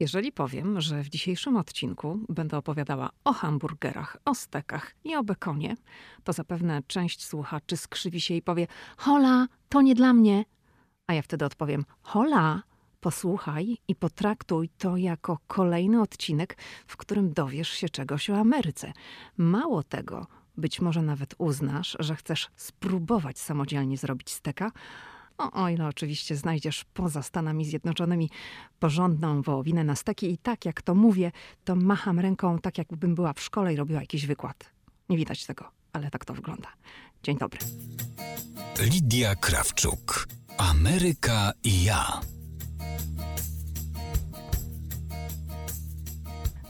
[0.00, 5.76] Jeżeli powiem, że w dzisiejszym odcinku będę opowiadała o hamburgerach, o stekach i o bekonie,
[6.24, 8.66] to zapewne część słuchaczy skrzywi się i powie:
[8.96, 10.44] Hola, to nie dla mnie.
[11.06, 12.62] A ja wtedy odpowiem: Hola,
[13.00, 16.56] posłuchaj i potraktuj to jako kolejny odcinek,
[16.86, 18.92] w którym dowiesz się czegoś o Ameryce.
[19.36, 20.26] Mało tego,
[20.56, 24.72] być może nawet uznasz, że chcesz spróbować samodzielnie zrobić steka,
[25.38, 28.30] o, o ile oczywiście znajdziesz poza Stanami Zjednoczonymi
[28.78, 31.32] porządną wołowinę na steki i tak jak to mówię,
[31.64, 34.70] to macham ręką tak jakbym była w szkole i robiła jakiś wykład.
[35.08, 36.68] Nie widać tego, ale tak to wygląda.
[37.22, 37.58] Dzień dobry.
[38.80, 40.28] Lidia Krawczuk.
[40.58, 42.20] Ameryka i ja.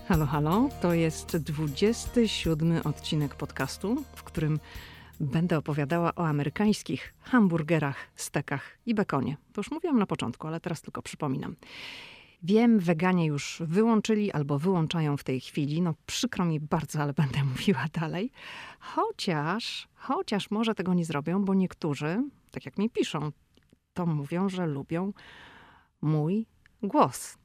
[0.08, 0.68] Halo, halo.
[0.82, 4.60] To jest 27 odcinek podcastu, w którym
[5.20, 9.36] będę opowiadała o amerykańskich hamburgerach, stekach i bekonie.
[9.52, 11.56] To już mówiłam na początku, ale teraz tylko przypominam.
[12.42, 15.82] Wiem, weganie już wyłączyli albo wyłączają w tej chwili.
[15.82, 18.32] No przykro mi bardzo, ale będę mówiła dalej.
[18.80, 23.32] Chociaż, chociaż może tego nie zrobią, bo niektórzy, tak jak mi piszą,
[23.94, 25.12] to mówią, że lubią
[26.00, 26.46] mój
[26.82, 27.38] głos.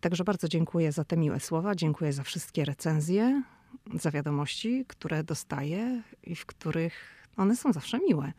[0.00, 3.42] Także bardzo dziękuję za te miłe słowa, dziękuję za wszystkie recenzje,
[3.94, 8.32] za wiadomości, które dostaję i w których one są zawsze miłe.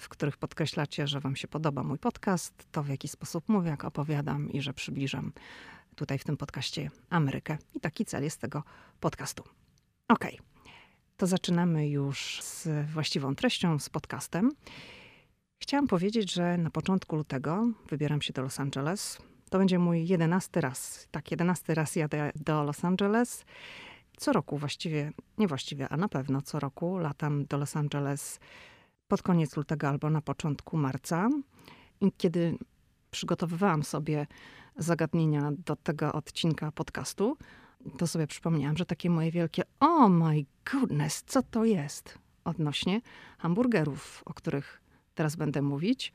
[0.00, 3.84] W których podkreślacie, że Wam się podoba mój podcast, to w jaki sposób mówię, jak
[3.84, 5.32] opowiadam i że przybliżam
[5.94, 7.58] tutaj w tym podcaście Amerykę.
[7.74, 8.62] I taki cel jest tego
[9.00, 9.44] podcastu.
[10.08, 10.24] Ok,
[11.16, 14.52] to zaczynamy już z właściwą treścią, z podcastem.
[15.62, 19.18] Chciałam powiedzieć, że na początku lutego wybieram się do Los Angeles.
[19.50, 21.08] To będzie mój jedenasty raz.
[21.10, 23.44] Tak, jedenasty raz jadę do Los Angeles.
[24.16, 28.40] Co roku właściwie, nie właściwie, a na pewno co roku latam do Los Angeles
[29.08, 31.28] pod koniec lutego albo na początku marca.
[32.00, 32.58] I kiedy
[33.10, 34.26] przygotowywałam sobie
[34.76, 37.36] zagadnienia do tego odcinka podcastu,
[37.98, 43.00] to sobie przypomniałam, że takie moje wielkie oh my goodness, co to jest odnośnie
[43.38, 44.82] hamburgerów, o których
[45.14, 46.12] teraz będę mówić,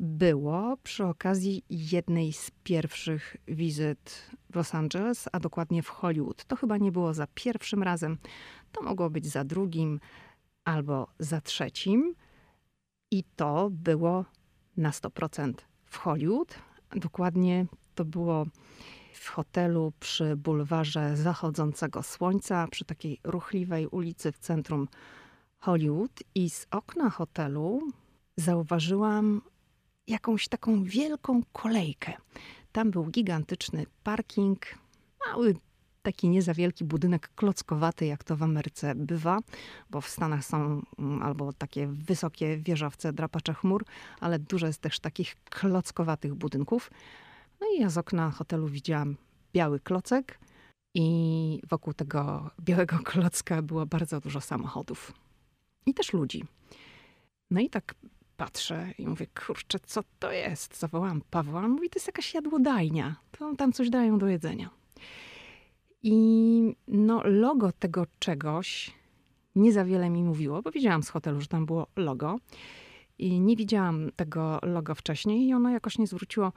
[0.00, 6.44] było przy okazji jednej z pierwszych wizyt w Los Angeles, a dokładnie w Hollywood.
[6.44, 8.18] To chyba nie było za pierwszym razem,
[8.72, 10.00] to mogło być za drugim
[10.64, 12.14] albo za trzecim.
[13.10, 14.24] I to było
[14.76, 15.52] na 100%
[15.84, 16.54] w Hollywood.
[16.96, 18.46] Dokładnie to było
[19.14, 24.88] w hotelu przy bulwarze zachodzącego słońca, przy takiej ruchliwej ulicy w centrum
[25.58, 26.22] Hollywood.
[26.34, 27.80] I z okna hotelu
[28.36, 29.42] zauważyłam
[30.06, 32.12] jakąś taką wielką kolejkę.
[32.72, 34.66] Tam był gigantyczny parking,
[35.26, 35.54] mały
[36.02, 39.38] taki nie za wielki budynek klockowaty, jak to w Ameryce bywa,
[39.90, 43.84] bo w Stanach są mm, albo takie wysokie wieżowce, drapacze chmur,
[44.20, 46.90] ale dużo jest też takich klockowatych budynków.
[47.60, 49.16] No i ja z okna hotelu widziałam
[49.52, 50.38] biały klocek
[50.94, 55.12] i wokół tego białego klocka było bardzo dużo samochodów
[55.86, 56.44] i też ludzi.
[57.50, 57.94] No i tak
[58.36, 60.78] patrzę i mówię, kurczę, co to jest?
[60.78, 64.70] Zawołałam Pawła, mówi, to jest jakaś jadłodajnia, to tam coś dają do jedzenia.
[66.02, 68.94] I no, logo tego czegoś
[69.56, 72.38] nie za wiele mi mówiło, bo widziałam z hotelu, że tam było logo.
[73.18, 76.52] I nie widziałam tego logo wcześniej i ono jakoś nie zwróciło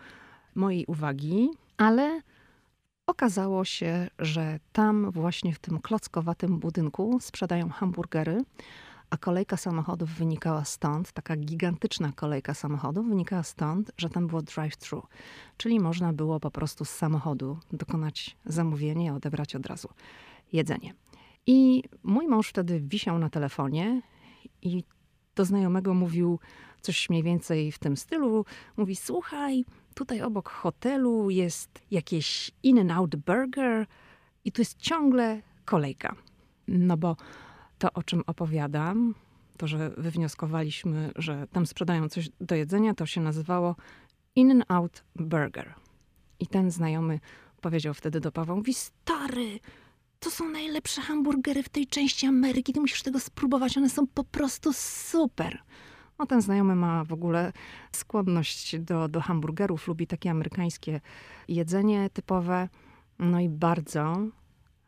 [0.56, 2.22] mojej uwagi, ale
[3.08, 8.42] okazało się, że tam właśnie w tym klockowatym budynku sprzedają hamburgery,
[9.10, 15.02] a kolejka samochodów wynikała stąd, taka gigantyczna kolejka samochodów wynikała stąd, że tam było drive-thru,
[15.58, 19.90] czyli można było po prostu z samochodu dokonać zamówienia i odebrać od razu
[20.54, 20.94] jedzenie.
[21.48, 24.02] I mój mąż wtedy wisiał na telefonie
[24.62, 24.84] i
[25.36, 26.40] do znajomego mówił
[26.82, 28.46] coś mniej więcej w tym stylu.
[28.78, 29.66] Mówi, słuchaj,
[29.96, 33.88] tutaj obok hotelu jest jakieś In-N-Out Burger
[34.46, 36.16] i tu jest ciągle kolejka.
[36.68, 37.16] No bo
[37.78, 39.16] to, o czym opowiadam,
[39.58, 43.76] to, że wywnioskowaliśmy, że tam sprzedają coś do jedzenia, to się nazywało
[44.36, 45.74] In-N-Out Burger.
[46.40, 47.20] I ten znajomy
[47.62, 49.60] powiedział wtedy do Pawła, mówi, stary,
[50.20, 54.24] to są najlepsze hamburgery w tej części Ameryki, ty musisz tego spróbować, one są po
[54.24, 55.60] prostu super.
[56.20, 57.54] No ten znajomy ma w ogóle
[57.92, 61.02] skłonność do, do hamburgerów, lubi takie amerykańskie
[61.48, 62.70] jedzenie typowe,
[63.20, 64.18] no i bardzo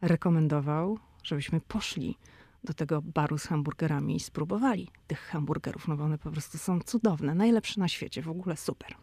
[0.01, 2.17] rekomendował, żebyśmy poszli
[2.63, 6.79] do tego baru z hamburgerami i spróbowali tych hamburgerów, no bo one po prostu są
[6.79, 8.95] cudowne, najlepsze na świecie, w ogóle super.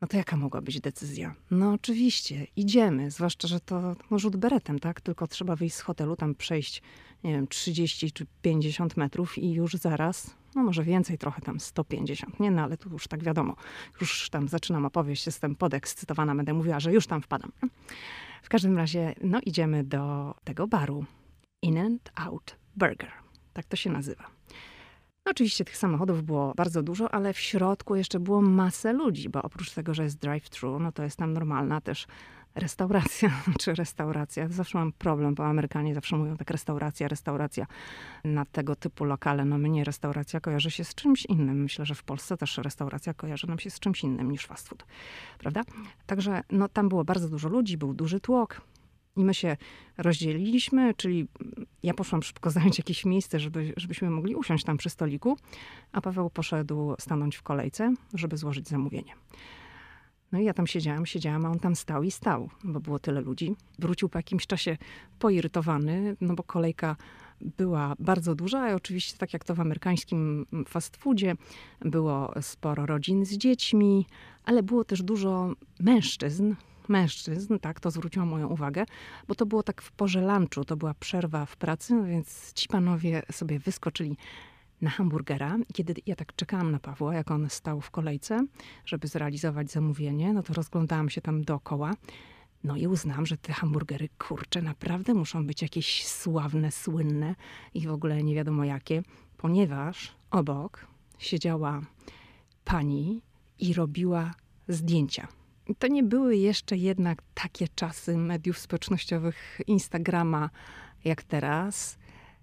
[0.00, 1.34] No to jaka mogła być decyzja?
[1.50, 5.00] No oczywiście, idziemy, zwłaszcza, że to no, rzut beretem, tak?
[5.00, 6.82] Tylko trzeba wyjść z hotelu, tam przejść,
[7.24, 12.40] nie wiem, 30 czy 50 metrów i już zaraz, No może więcej, trochę tam 150,
[12.40, 12.50] nie?
[12.50, 13.56] No ale tu już tak wiadomo.
[14.00, 17.52] Już tam zaczynam opowieść, jestem podekscytowana, będę mówiła, że już tam wpadam.
[18.42, 21.04] W każdym razie, no idziemy do tego baru.
[21.62, 23.12] In and Out Burger.
[23.52, 24.24] Tak to się nazywa.
[25.26, 29.42] No, oczywiście tych samochodów było bardzo dużo, ale w środku jeszcze było masę ludzi, bo
[29.42, 32.06] oprócz tego, że jest drive-thru, no to jest tam normalna też
[32.54, 34.48] restauracja, czy restauracja.
[34.48, 37.66] Zawsze mam problem, bo Amerykanie zawsze mówią tak restauracja, restauracja
[38.24, 39.44] na tego typu lokale.
[39.44, 41.62] No mnie restauracja kojarzy się z czymś innym.
[41.62, 44.84] Myślę, że w Polsce też restauracja kojarzy nam się z czymś innym niż fast food,
[45.38, 45.62] prawda?
[46.06, 48.60] Także no, tam było bardzo dużo ludzi, był duży tłok.
[49.18, 49.56] I my się
[49.96, 51.28] rozdzieliliśmy, czyli
[51.82, 55.38] ja poszłam szybko zająć jakieś miejsce, żeby, żebyśmy mogli usiąść tam przy stoliku,
[55.92, 59.12] a Paweł poszedł stanąć w kolejce, żeby złożyć zamówienie.
[60.32, 63.20] No i ja tam siedziałam, siedziałam, a on tam stał i stał, bo było tyle
[63.20, 63.56] ludzi.
[63.78, 64.76] Wrócił po jakimś czasie
[65.18, 66.96] poirytowany, no bo kolejka
[67.40, 71.34] była bardzo duża i oczywiście tak jak to w amerykańskim fast foodzie,
[71.80, 74.06] było sporo rodzin z dziećmi,
[74.44, 76.54] ale było też dużo mężczyzn,
[76.88, 78.84] mężczyzn, tak, to zwróciło moją uwagę,
[79.28, 82.68] bo to było tak w porze lunchu, to była przerwa w pracy, no więc ci
[82.68, 84.16] panowie sobie wyskoczyli
[84.80, 85.56] na hamburgera.
[85.74, 88.46] Kiedy ja tak czekałam na Pawła, jak on stał w kolejce,
[88.84, 91.94] żeby zrealizować zamówienie, no to rozglądałam się tam dookoła.
[92.64, 97.34] No i uznałam, że te hamburgery, kurcze, naprawdę muszą być jakieś sławne, słynne
[97.74, 99.02] i w ogóle nie wiadomo jakie,
[99.36, 100.86] ponieważ obok
[101.18, 101.80] siedziała
[102.64, 103.22] pani
[103.58, 104.34] i robiła
[104.68, 105.37] zdjęcia.
[105.78, 110.50] To nie były jeszcze jednak takie czasy mediów społecznościowych, Instagrama
[111.04, 111.98] jak teraz.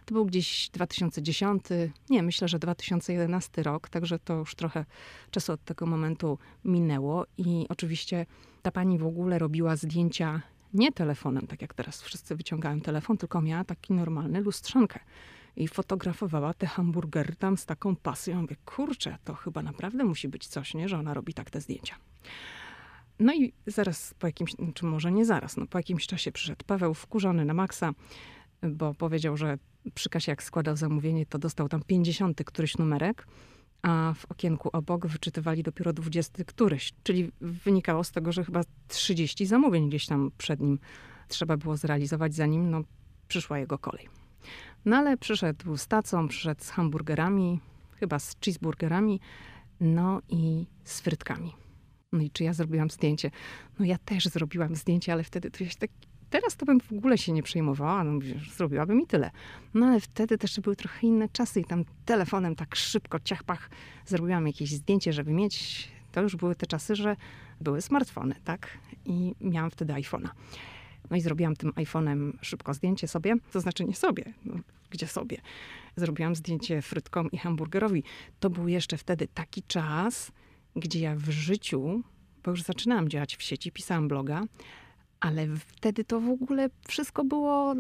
[0.05, 1.63] To był gdzieś 2010,
[2.09, 4.85] nie, myślę, że 2011 rok, także to już trochę
[5.31, 7.25] czasu od tego momentu minęło.
[7.37, 8.25] I oczywiście
[8.61, 10.41] ta pani w ogóle robiła zdjęcia
[10.73, 14.99] nie telefonem, tak jak teraz wszyscy wyciągają telefon, tylko miała taki normalny lustrzankę.
[15.55, 18.41] I fotografowała te hamburgery tam z taką pasją.
[18.41, 21.95] Mówię, kurczę, to chyba naprawdę musi być coś, nie, że ona robi tak te zdjęcia.
[23.19, 26.93] No i zaraz po jakimś, czy może nie zaraz, no po jakimś czasie przyszedł Paweł
[26.93, 27.91] wkurzony na maksa,
[28.63, 29.57] bo powiedział, że
[29.93, 33.27] przy kasie jak składał zamówienie, to dostał tam 50 któryś numerek,
[33.81, 36.93] a w okienku obok wyczytywali dopiero 20 któryś.
[37.03, 40.79] Czyli wynikało z tego, że chyba 30 zamówień gdzieś tam przed nim
[41.27, 42.81] trzeba było zrealizować, zanim no,
[43.27, 44.07] przyszła jego kolej.
[44.85, 47.59] No ale przyszedł z tacą, przyszedł z hamburgerami,
[47.99, 49.19] chyba z cheeseburgerami,
[49.79, 51.64] no i z frytkami.
[52.15, 53.31] No i czy ja zrobiłam zdjęcie?
[53.79, 55.89] No ja też zrobiłam zdjęcie, ale wtedy to jest tak,
[56.29, 58.19] teraz to bym w ogóle się nie przejmowała, no
[58.55, 59.31] zrobiłabym i tyle.
[59.73, 63.69] No ale wtedy też były trochę inne czasy i tam telefonem tak szybko, ciachpach,
[64.05, 67.15] zrobiłam jakieś zdjęcie, żeby mieć, to już były te czasy, że
[67.61, 68.77] były smartfony, tak?
[69.05, 70.29] I miałam wtedy iPhone'a.
[71.09, 74.55] No i zrobiłam tym iPhone'em szybko zdjęcie sobie, to znaczy nie sobie, no,
[74.89, 75.37] gdzie sobie.
[75.95, 78.03] Zrobiłam zdjęcie frytkom i hamburgerowi.
[78.39, 80.31] To był jeszcze wtedy taki czas,
[80.75, 82.03] gdzie ja w życiu,
[82.43, 84.43] bo już zaczynałam działać w sieci, pisałam bloga,
[85.19, 87.75] ale wtedy to w ogóle wszystko było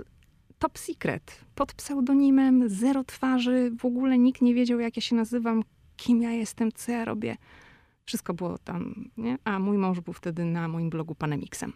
[0.59, 1.45] top secret.
[1.55, 5.63] Pod pseudonimem, zero twarzy, w ogóle nikt nie wiedział, jak ja się nazywam,
[5.97, 7.37] kim ja jestem, co ja robię.
[8.05, 9.37] Wszystko było tam, nie?
[9.43, 11.73] A mój mąż był wtedy na moim blogu Panem Xem.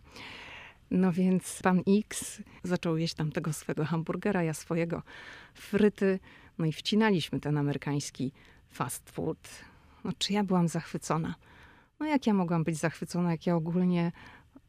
[0.91, 5.03] No więc pan X zaczął jeść tam tego swego hamburgera, ja swojego
[5.53, 6.19] fryty.
[6.57, 8.31] No i wcinaliśmy ten amerykański
[8.67, 9.49] fast food.
[10.17, 11.35] Czy ja byłam zachwycona?
[11.99, 14.11] No jak ja mogłam być zachwycona, jak ja ogólnie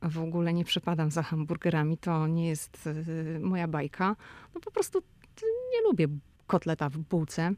[0.03, 4.17] w ogóle nie przepadam za hamburgerami, to nie jest y, moja bajka.
[4.55, 5.03] No po prostu
[5.73, 6.09] nie lubię
[6.47, 7.53] kotleta w bułce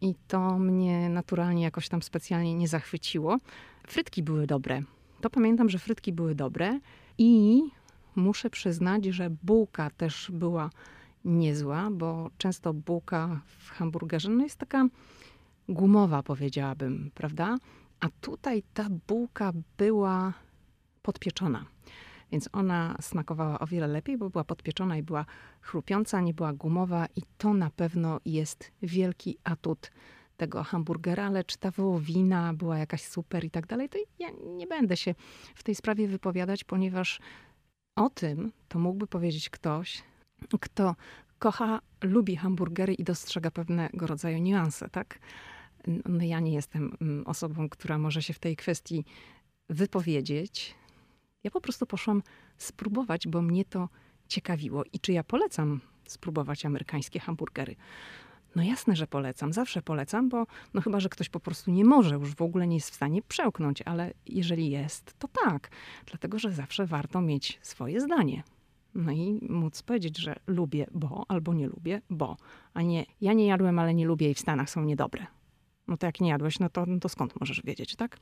[0.00, 3.38] i to mnie naturalnie jakoś tam specjalnie nie zachwyciło.
[3.86, 4.82] Frytki były dobre.
[5.20, 6.80] To pamiętam, że frytki były dobre
[7.18, 7.62] i
[8.16, 10.70] muszę przyznać, że bułka też była
[11.24, 14.88] niezła, bo często bułka w hamburgerze no jest taka
[15.68, 17.56] gumowa, powiedziałabym, prawda?
[18.00, 20.32] A tutaj ta bułka była
[21.02, 21.64] podpieczona.
[22.32, 25.26] Więc ona smakowała o wiele lepiej, bo była podpieczona i była
[25.60, 29.90] chrupiąca, nie była gumowa i to na pewno jest wielki atut
[30.36, 34.96] tego hamburgera, lecz ta wołowina była jakaś super i tak dalej, to ja nie będę
[34.96, 35.14] się
[35.54, 37.20] w tej sprawie wypowiadać, ponieważ
[37.96, 40.02] o tym to mógłby powiedzieć ktoś,
[40.60, 40.94] kto
[41.38, 45.18] kocha, lubi hamburgery i dostrzega pewnego rodzaju niuanse, tak?
[45.86, 49.04] No ja nie jestem mm, osobą, która może się w tej kwestii
[49.68, 50.74] wypowiedzieć.
[51.44, 52.22] Ja po prostu poszłam
[52.58, 53.88] spróbować, bo mnie to
[54.28, 54.84] ciekawiło.
[54.92, 57.76] I czy ja polecam spróbować amerykańskie hamburgery?
[58.56, 59.52] No jasne, że polecam.
[59.52, 62.76] Zawsze polecam, bo no chyba, że ktoś po prostu nie może, już w ogóle nie
[62.76, 65.70] jest w stanie przełknąć, ale jeżeli jest, to tak.
[66.06, 68.42] Dlatego, że zawsze warto mieć swoje zdanie.
[68.94, 72.36] No i móc powiedzieć, że lubię, bo, albo nie lubię, bo,
[72.74, 75.26] a nie ja nie jadłem, ale nie lubię i w Stanach są niedobre.
[75.88, 78.16] No to jak nie jadłeś, no to, no to skąd możesz wiedzieć, tak?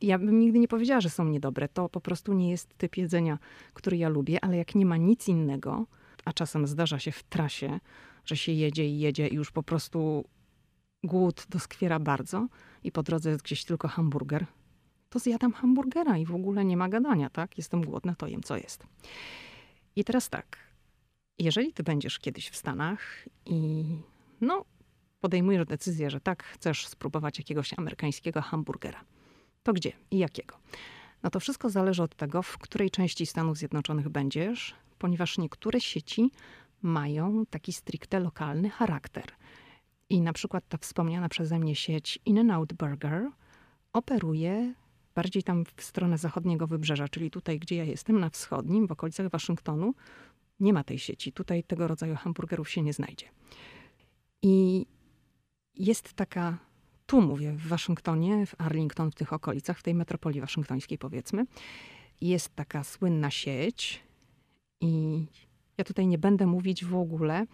[0.00, 1.68] Ja bym nigdy nie powiedziała, że są niedobre.
[1.68, 3.38] To po prostu nie jest typ jedzenia,
[3.74, 5.86] który ja lubię, ale jak nie ma nic innego,
[6.24, 7.80] a czasem zdarza się w trasie,
[8.24, 10.24] że się jedzie i jedzie i już po prostu
[11.04, 12.48] głód doskwiera bardzo
[12.84, 14.46] i po drodze jest gdzieś tylko hamburger,
[15.10, 17.58] to zjadam hamburgera i w ogóle nie ma gadania, tak?
[17.58, 18.86] Jestem głodna, to jem co jest.
[19.96, 20.58] I teraz tak,
[21.38, 23.84] jeżeli ty będziesz kiedyś w Stanach i
[24.40, 24.64] no,
[25.20, 29.04] podejmujesz decyzję, że tak, chcesz spróbować jakiegoś amerykańskiego hamburgera,
[29.62, 30.58] to gdzie i jakiego?
[31.22, 36.30] No to wszystko zależy od tego, w której części Stanów Zjednoczonych będziesz, ponieważ niektóre sieci
[36.82, 39.24] mają taki stricte lokalny charakter.
[40.08, 43.30] I na przykład ta wspomniana przeze mnie sieć In-N-Out Burger
[43.92, 44.74] operuje
[45.14, 49.28] bardziej tam w stronę zachodniego wybrzeża, czyli tutaj, gdzie ja jestem, na wschodnim, w okolicach
[49.28, 49.94] Waszyngtonu,
[50.60, 51.32] nie ma tej sieci.
[51.32, 53.26] Tutaj tego rodzaju hamburgerów się nie znajdzie.
[54.42, 54.86] I
[55.76, 56.58] jest taka,
[57.06, 61.44] tu mówię, w Waszyngtonie, w Arlington, w tych okolicach, w tej metropolii waszyngtońskiej powiedzmy,
[62.20, 64.02] jest taka słynna sieć
[64.80, 65.24] i
[65.78, 67.46] ja tutaj nie będę mówić w ogóle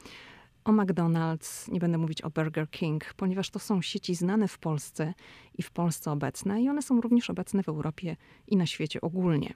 [0.64, 5.14] o McDonald's, nie będę mówić o Burger King, ponieważ to są sieci znane w Polsce
[5.58, 9.54] i w Polsce obecne i one są również obecne w Europie i na świecie ogólnie.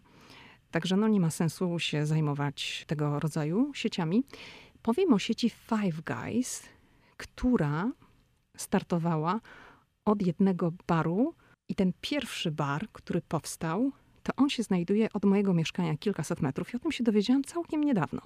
[0.71, 4.25] Także no nie ma sensu się zajmować tego rodzaju sieciami.
[4.83, 6.63] Powiem o sieci Five Guys,
[7.17, 7.93] która
[8.57, 9.41] startowała
[10.05, 11.35] od jednego baru
[11.69, 16.73] i ten pierwszy bar, który powstał, to on się znajduje od mojego mieszkania kilkaset metrów
[16.73, 18.23] i o tym się dowiedziałam całkiem niedawno.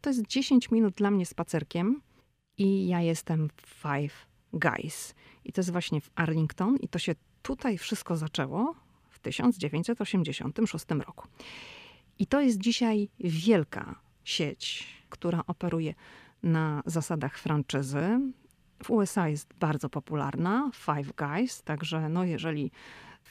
[0.00, 2.00] To jest 10 minut dla mnie spacerkiem
[2.58, 5.14] i ja jestem Five Guys.
[5.44, 8.74] I to jest właśnie w Arlington i to się tutaj wszystko zaczęło
[9.10, 11.28] w 1986 roku.
[12.18, 15.94] I to jest dzisiaj wielka sieć, która operuje
[16.42, 18.20] na zasadach franczyzy.
[18.82, 22.70] W USA jest bardzo popularna, Five Guys, także no jeżeli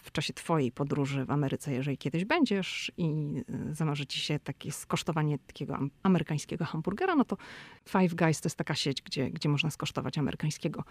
[0.04, 3.38] w czasie twojej podróży w Ameryce, jeżeli kiedyś będziesz i
[3.70, 7.38] y, zamarzy ci się takie skosztowanie takiego amerykańskiego hamburgera, no to
[7.90, 10.84] Five Guys to jest taka sieć, gdzie, gdzie można skosztować amerykańskiego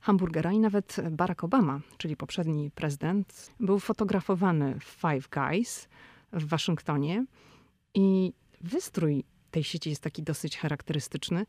[0.00, 0.52] hamburgera.
[0.52, 5.88] I nawet Barack Obama, czyli poprzedni prezydent, był fotografowany w Five Guys
[6.32, 7.24] w Waszyngtonie
[7.94, 11.46] i wystrój tej sieci jest taki dosyć charakterystyczny.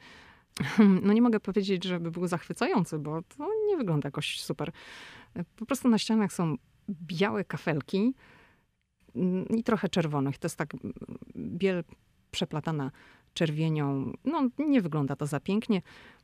[1.03, 4.71] No nie mogę powiedzieć, żeby był zachwycający, bo to nie wygląda jakoś super.
[5.55, 6.55] Po prostu na ścianach są
[6.89, 8.13] białe kafelki
[9.15, 10.37] mm, i trochę czerwonych.
[10.37, 10.93] To jest tak mm,
[11.35, 11.83] biel
[12.31, 12.91] przeplatana
[13.33, 14.13] czerwienią.
[14.25, 15.81] No, nie wygląda to za pięknie,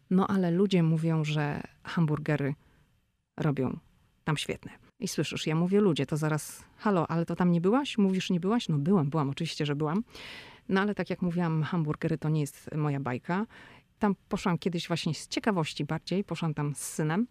[0.10, 2.56] no ale ludzie mówią, że hamburgery
[3.38, 3.80] robią
[4.24, 4.72] tam świetne.
[5.00, 7.98] I słyszysz, ja mówię ludzie, to zaraz, halo, ale to tam nie byłaś?
[7.98, 8.70] Mówisz, nie byłaś?
[8.70, 10.04] No byłam, byłam, oczywiście, że byłam.
[10.70, 13.46] No ale tak jak mówiłam, hamburgery to nie jest moja bajka.
[14.00, 17.28] Tam poszłam kiedyś właśnie z ciekawości bardziej, poszłam tam z synem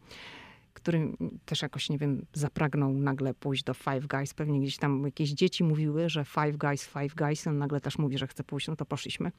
[0.74, 1.12] który
[1.44, 4.34] też jakoś, nie wiem, zapragnął nagle pójść do Five Guys.
[4.34, 7.46] Pewnie gdzieś tam jakieś dzieci mówiły, że Five Guys, Five Guys.
[7.46, 9.32] On nagle też mówi, że chce pójść, no to poszliśmy.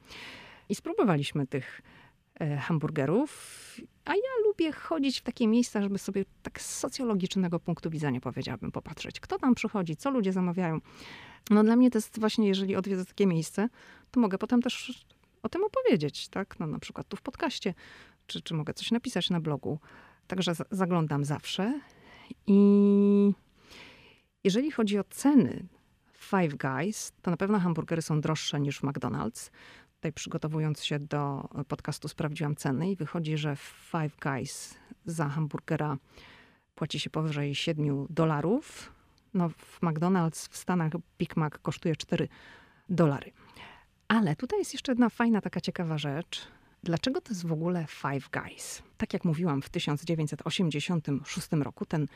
[0.68, 1.82] I spróbowaliśmy tych
[2.40, 3.60] e, hamburgerów.
[4.04, 8.72] A ja lubię chodzić w takie miejsca, żeby sobie tak z socjologicznego punktu widzenia, powiedziałabym,
[8.72, 9.20] popatrzeć.
[9.20, 10.78] Kto tam przychodzi, co ludzie zamawiają.
[11.50, 13.68] No dla mnie to jest właśnie, jeżeli odwiedzę takie miejsce,
[14.10, 15.06] to mogę potem też
[15.46, 16.60] o tym opowiedzieć, tak?
[16.60, 17.74] No na przykład tu w podcaście,
[18.26, 19.78] czy, czy mogę coś napisać na blogu.
[20.26, 21.80] Także zaglądam zawsze.
[22.46, 23.32] I
[24.44, 25.66] jeżeli chodzi o ceny
[26.12, 29.50] Five Guys, to na pewno hamburgery są droższe niż w McDonald's.
[29.94, 34.74] Tutaj przygotowując się do podcastu sprawdziłam ceny i wychodzi, że Five Guys
[35.04, 35.96] za hamburgera
[36.74, 38.92] płaci się powyżej 7 dolarów.
[39.34, 42.28] No w McDonald's w Stanach Big Mac kosztuje 4
[42.88, 43.32] dolary.
[44.08, 46.48] Ale tutaj jest jeszcze jedna fajna, taka ciekawa rzecz.
[46.82, 48.82] Dlaczego to jest w ogóle Five Guys?
[48.96, 52.06] Tak jak mówiłam, w 1986 roku ten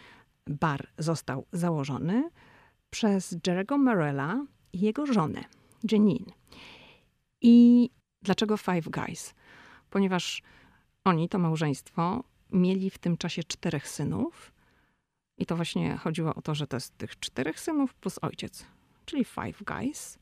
[0.46, 2.30] bar został założony
[2.90, 5.44] przez Jerego Morella i jego żonę,
[5.92, 6.32] Janine.
[7.40, 7.88] I
[8.22, 9.34] dlaczego Five Guys?
[9.90, 10.42] Ponieważ
[11.04, 14.52] oni, to małżeństwo, mieli w tym czasie czterech synów.
[15.38, 18.66] I to właśnie chodziło o to, że to jest tych czterech synów plus ojciec,
[19.04, 20.18] czyli Five Guys.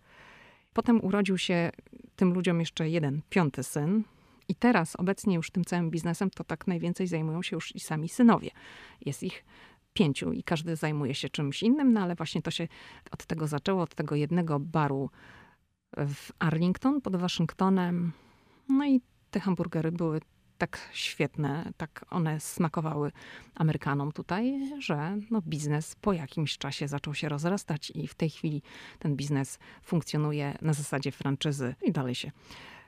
[0.79, 1.71] Potem urodził się
[2.17, 4.05] tym ludziom jeszcze jeden piąty syn,
[4.49, 8.09] i teraz obecnie już tym całym biznesem to tak najwięcej zajmują się już i sami
[8.09, 8.51] synowie.
[9.07, 9.45] Jest ich
[9.93, 12.69] pięciu i każdy zajmuje się czymś innym, no ale właśnie to się
[13.11, 15.11] od tego zaczęło, od tego jednego baru
[15.97, 18.13] w Arlington pod Waszyngtonem.
[18.69, 20.21] No i te hamburgery były
[20.59, 23.13] tak świetne, tak one smakowały
[23.55, 28.63] Amerykanom tutaj, że no biznes po jakimś czasie zaczął się rozrastać i w tej chwili
[28.99, 32.31] ten biznes funkcjonuje na zasadzie franczyzy i dalej się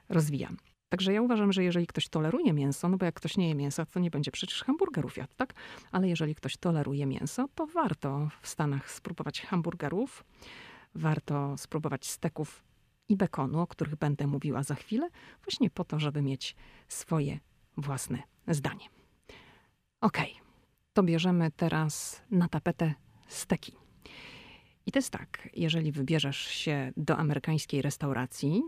[0.08, 0.50] rozwija.
[0.88, 3.86] Także ja uważam, że jeżeli ktoś toleruje mięso, no bo jak ktoś nie je mięsa,
[3.86, 5.54] to nie będzie przecież hamburgerów jadł, tak?
[5.92, 10.24] Ale jeżeli ktoś toleruje mięso, to warto w Stanach spróbować hamburgerów,
[10.94, 12.62] warto spróbować steków
[13.08, 15.08] i bekonu, o których będę mówiła za chwilę,
[15.44, 16.56] właśnie po to, żeby mieć
[16.88, 17.38] swoje
[17.80, 18.88] własne zdanie.
[20.00, 20.44] Okej, okay.
[20.92, 22.94] to bierzemy teraz na tapetę
[23.28, 23.72] steki.
[24.86, 28.62] I to jest tak, jeżeli wybierzesz się do amerykańskiej restauracji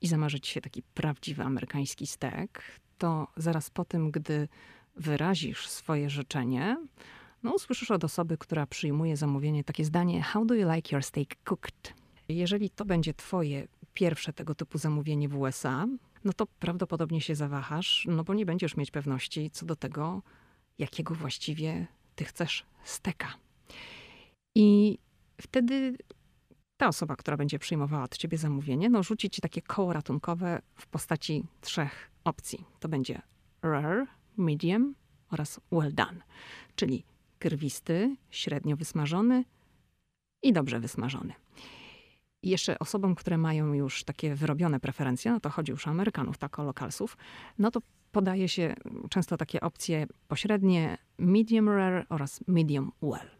[0.00, 2.62] i zamarzy ci się taki prawdziwy amerykański stek,
[2.98, 4.48] to zaraz po tym, gdy
[4.96, 6.76] wyrazisz swoje życzenie,
[7.42, 11.28] no usłyszysz od osoby, która przyjmuje zamówienie takie zdanie How do you like your steak
[11.44, 11.94] cooked?
[12.28, 15.86] Jeżeli to będzie twoje pierwsze tego typu zamówienie w USA,
[16.24, 20.22] no to prawdopodobnie się zawahasz, no bo nie będziesz mieć pewności co do tego,
[20.78, 23.34] jakiego właściwie ty chcesz steka.
[24.54, 24.98] I
[25.40, 25.96] wtedy
[26.76, 30.86] ta osoba, która będzie przyjmowała od ciebie zamówienie, no rzuci ci takie koło ratunkowe w
[30.86, 32.64] postaci trzech opcji.
[32.80, 33.22] To będzie
[33.62, 34.06] rare,
[34.36, 34.94] medium
[35.30, 36.22] oraz well done,
[36.76, 37.04] czyli
[37.38, 39.44] krwisty, średnio wysmażony
[40.42, 41.34] i dobrze wysmażony.
[42.42, 46.58] Jeszcze osobom, które mają już takie wyrobione preferencje, no to chodzi już o Amerykanów, tak
[46.58, 47.16] o lokalsów,
[47.58, 47.80] no to
[48.12, 48.74] podaje się
[49.10, 53.30] często takie opcje pośrednie medium rare oraz medium well.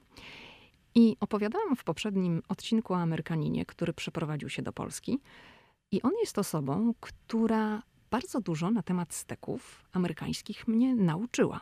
[0.94, 5.20] I opowiadałam w poprzednim odcinku o Amerykaninie, który przeprowadził się do Polski.
[5.90, 11.60] I on jest osobą, która bardzo dużo na temat steków amerykańskich mnie nauczyła.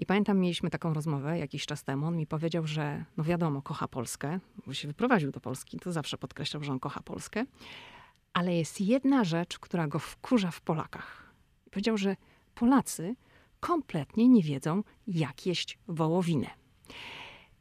[0.00, 2.06] I pamiętam, mieliśmy taką rozmowę jakiś czas temu.
[2.06, 6.18] On mi powiedział, że no wiadomo, kocha Polskę, bo się wyprowadził do Polski, to zawsze
[6.18, 7.44] podkreślał, że on kocha Polskę.
[8.32, 11.32] Ale jest jedna rzecz, która go wkurza w Polakach.
[11.70, 12.16] Powiedział, że
[12.54, 13.14] Polacy
[13.60, 16.50] kompletnie nie wiedzą, jak jeść wołowinę.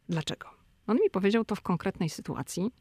[0.10, 0.50] Dlaczego?
[0.88, 2.72] On mi powiedział to w konkretnej sytuacji.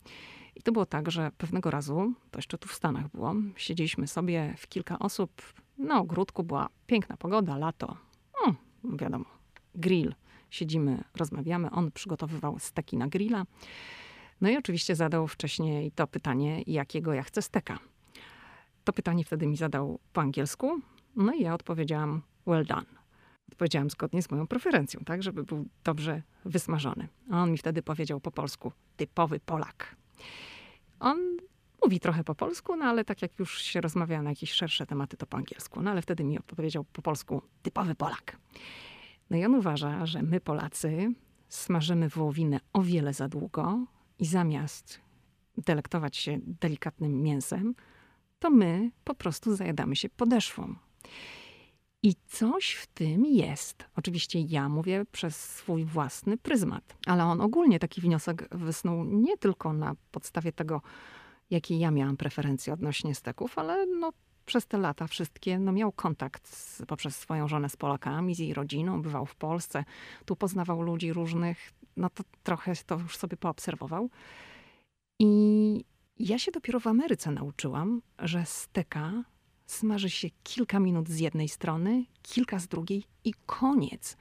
[0.56, 4.54] I to było tak, że pewnego razu, to jeszcze tu w Stanach było, siedzieliśmy sobie
[4.58, 5.42] w kilka osób
[5.78, 7.96] na ogródku, była piękna pogoda, lato.
[8.46, 8.52] O,
[8.84, 9.37] wiadomo,
[9.78, 10.14] grill.
[10.50, 11.70] Siedzimy, rozmawiamy.
[11.70, 13.44] On przygotowywał steki na grilla.
[14.40, 17.78] No i oczywiście zadał wcześniej to pytanie, jakiego ja chcę steka.
[18.84, 20.80] To pytanie wtedy mi zadał po angielsku.
[21.16, 22.98] No i ja odpowiedziałam well done
[23.52, 27.08] odpowiedziałam zgodnie z moją preferencją, tak, żeby był dobrze wysmażony.
[27.30, 29.96] A on mi wtedy powiedział po polsku, typowy Polak.
[31.00, 31.18] On
[31.82, 35.16] mówi trochę po polsku, no ale tak jak już się rozmawia na jakieś szersze tematy,
[35.16, 35.82] to po angielsku.
[35.82, 38.36] No ale wtedy mi odpowiedział po polsku, typowy Polak.
[39.30, 41.12] No i on uważa, że my Polacy
[41.48, 43.86] smażymy wołowinę o wiele za długo
[44.18, 45.00] i zamiast
[45.56, 47.74] delektować się delikatnym mięsem,
[48.38, 50.74] to my po prostu zajadamy się podeszwą.
[52.02, 53.84] I coś w tym jest.
[53.96, 59.72] Oczywiście ja mówię przez swój własny pryzmat, ale on ogólnie taki wniosek wysnuł nie tylko
[59.72, 60.82] na podstawie tego,
[61.50, 64.12] jakie ja miałam preferencje odnośnie steków, ale no,
[64.48, 68.54] przez te lata wszystkie no, miał kontakt z, poprzez swoją żonę z Polakami, z jej
[68.54, 69.84] rodziną, bywał w Polsce,
[70.24, 74.10] tu poznawał ludzi różnych, no to trochę to już sobie poobserwował.
[75.18, 75.84] I
[76.18, 79.24] ja się dopiero w Ameryce nauczyłam, że steka
[79.66, 84.16] smaży się kilka minut z jednej strony, kilka z drugiej i koniec.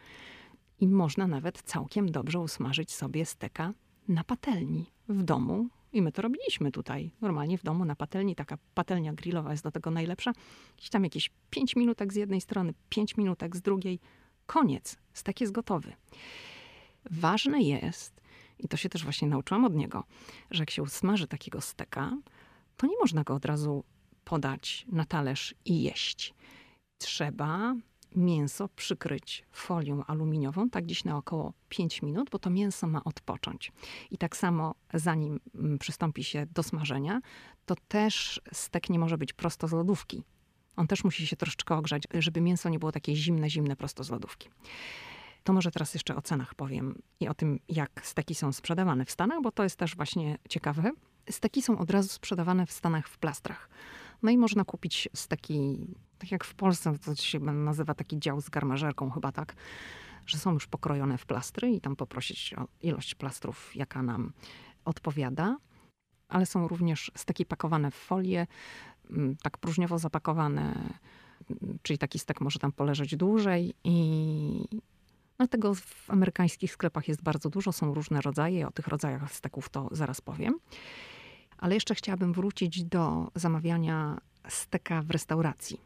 [0.80, 3.74] I można nawet całkiem dobrze usmażyć sobie steka
[4.08, 5.68] na patelni w domu.
[5.94, 8.36] I my to robiliśmy tutaj, normalnie w domu na patelni.
[8.36, 10.32] Taka patelnia grillowa jest do tego najlepsza.
[10.78, 14.00] Gdzieś tam jakieś 5 minutek z jednej strony, 5 minutek z drugiej.
[14.46, 14.98] Koniec.
[15.14, 15.94] Stek jest gotowy.
[17.12, 18.22] Ważne jest,
[18.60, 20.04] i to się też właśnie nauczyłam od niego,
[20.52, 22.18] że jak się usmaży takiego steka,
[22.78, 23.84] to nie można go od razu
[24.24, 26.34] podać na talerz i jeść.
[26.98, 27.76] Trzeba
[28.16, 33.72] mięso przykryć folią aluminiową, tak gdzieś na około 5 minut, bo to mięso ma odpocząć.
[34.12, 37.22] I tak samo zanim mm, przystąpi się do smażenia,
[37.66, 40.24] to też stek nie może być prosto z lodówki.
[40.76, 44.10] On też musi się troszeczkę ogrzać, żeby mięso nie było takie zimne, zimne prosto z
[44.10, 44.50] lodówki.
[45.44, 49.12] To może teraz jeszcze o cenach powiem i o tym, jak steki są sprzedawane w
[49.12, 50.92] Stanach, bo to jest też właśnie ciekawe.
[51.30, 53.70] Steki są od razu sprzedawane w Stanach w plastrach.
[54.24, 58.42] No i można kupić z taki, tak jak w Polsce, to się nazywa taki dział
[58.42, 59.56] z garmażerką chyba tak,
[60.26, 64.34] że są już pokrojone w plastry i tam poprosić o ilość plastrów, jaka nam
[64.86, 65.58] odpowiada.
[66.30, 68.48] Ale są również steki pakowane w folię,
[69.10, 70.94] mm, tak próżniowo zapakowane,
[71.82, 74.80] czyli taki stek może tam poleżeć dłużej i
[75.38, 78.68] Dlatego w amerykańskich sklepach jest bardzo dużo, są różne rodzaje.
[78.68, 80.60] O tych rodzajach steków to zaraz powiem.
[81.58, 84.18] Ale jeszcze chciałabym wrócić do zamawiania
[84.48, 85.82] steka w restauracji.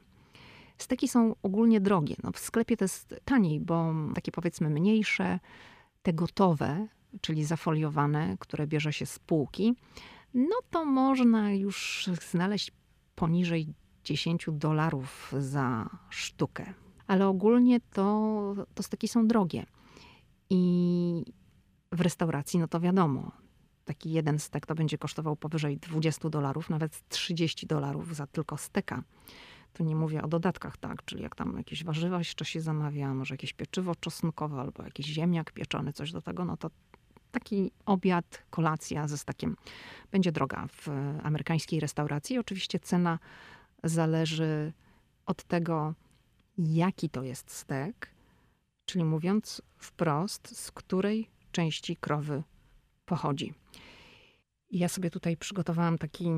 [0.77, 2.15] Steki są ogólnie drogie.
[2.23, 5.39] No w sklepie to jest taniej, bo takie powiedzmy mniejsze,
[6.03, 6.87] te gotowe,
[7.21, 9.75] czyli zafoliowane, które bierze się z półki,
[10.33, 12.71] no to można już znaleźć
[13.15, 16.73] poniżej 10 dolarów za sztukę.
[17.07, 19.65] Ale ogólnie to, to steki są drogie.
[20.49, 21.33] I
[21.91, 23.31] w restauracji, no to wiadomo,
[23.85, 29.03] taki jeden stek to będzie kosztował powyżej 20 dolarów, nawet 30 dolarów za tylko steka.
[29.73, 33.33] Tu nie mówię o dodatkach, tak, czyli jak tam jakieś warzywa jeszcze się zamawia, może
[33.33, 36.69] jakieś pieczywo czosnkowe albo jakiś ziemniak pieczony, coś do tego, no to
[37.31, 39.55] taki obiad, kolacja ze stekiem
[40.11, 40.87] będzie droga w
[41.23, 42.37] amerykańskiej restauracji.
[42.37, 43.19] Oczywiście cena
[43.83, 44.73] zależy
[45.25, 45.93] od tego,
[46.57, 48.09] jaki to jest stek,
[48.85, 52.43] czyli mówiąc wprost, z której części krowy
[53.11, 53.53] pochodzi.
[54.71, 56.29] Ja sobie tutaj przygotowałam taki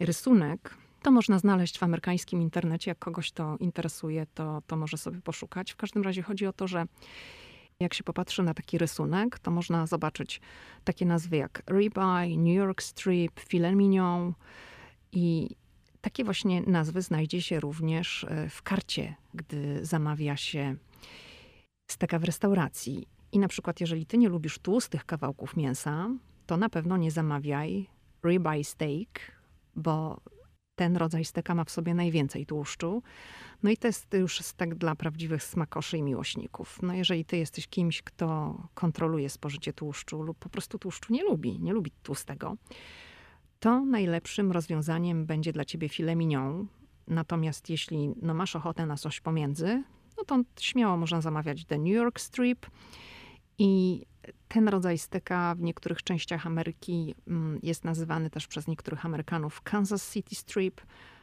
[0.00, 0.74] rysunek.
[1.02, 2.90] To można znaleźć w amerykańskim internecie.
[2.90, 5.72] Jak kogoś to interesuje, to, to może sobie poszukać.
[5.72, 6.86] W każdym razie chodzi o to, że
[7.80, 10.40] jak się popatrzy na taki rysunek, to można zobaczyć
[10.84, 14.34] takie nazwy jak ribeye, New York strip, filet mignon
[15.12, 15.56] i
[16.00, 20.76] takie właśnie nazwy znajdzie się również e, w karcie, gdy zamawia się
[21.90, 23.15] steka w restauracji.
[23.36, 26.08] I na przykład, jeżeli ty nie lubisz tłustych kawałków mięsa,
[26.46, 27.86] to na pewno nie zamawiaj
[28.24, 29.32] ribeye steak,
[29.74, 30.20] bo
[30.74, 33.02] ten rodzaj steka ma w sobie najwięcej tłuszczu.
[33.62, 36.82] No i to jest już stek dla prawdziwych smakoszy i miłośników.
[36.82, 41.60] No jeżeli ty jesteś kimś, kto kontroluje spożycie tłuszczu lub po prostu tłuszczu nie lubi,
[41.60, 42.56] nie lubi tłustego,
[43.60, 46.66] to najlepszym rozwiązaniem będzie dla ciebie filet mignon.
[47.06, 49.82] Natomiast jeśli no, masz ochotę na coś pomiędzy,
[50.18, 52.66] no to śmiało można zamawiać The New York Strip.
[53.58, 54.02] I
[54.48, 60.12] ten rodzaj steka w niektórych częściach Ameryki mm, jest nazywany też przez niektórych Amerykanów Kansas
[60.12, 60.80] City Strip,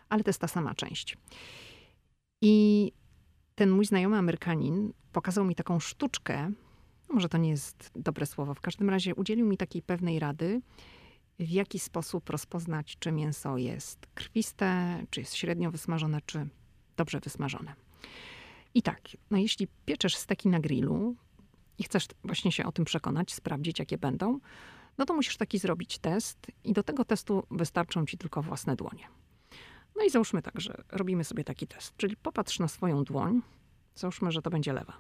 [0.09, 1.17] ale to jest ta sama część.
[2.41, 2.91] I
[3.55, 6.51] ten mój znajomy Amerykanin pokazał mi taką sztuczkę,
[7.09, 10.61] no może to nie jest dobre słowo, w każdym razie udzielił mi takiej pewnej rady,
[11.39, 16.47] w jaki sposób rozpoznać, czy mięso jest krwiste, czy jest średnio wysmażone, czy
[16.97, 17.73] dobrze wysmażone.
[18.73, 21.15] I tak, no jeśli pieczesz steki na grillu
[21.77, 24.39] i chcesz właśnie się o tym przekonać, sprawdzić, jakie będą,
[24.97, 29.07] no to musisz taki zrobić test i do tego testu wystarczą ci tylko własne dłonie.
[29.95, 33.41] No i załóżmy tak, że robimy sobie taki test, czyli popatrz na swoją dłoń,
[33.95, 34.97] załóżmy, że to będzie lewa.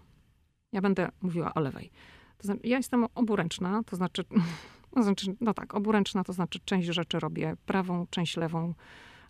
[0.71, 1.91] Ja będę mówiła o lewej.
[2.37, 4.23] To znaczy, ja jestem oburęczna, to znaczy,
[5.03, 8.73] znaczy, no tak, oburęczna to znaczy część rzeczy robię prawą, część lewą,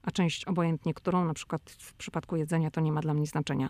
[0.04, 3.70] a część obojętnie którą, na przykład w przypadku jedzenia to nie ma dla mnie znaczenia,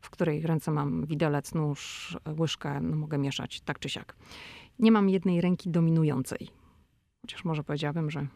[0.00, 4.16] w której ręce mam widelec, nóż, łyżkę, no mogę mieszać tak czy siak.
[4.78, 6.48] Nie mam jednej ręki dominującej.
[7.22, 8.26] Chociaż może powiedziałabym, że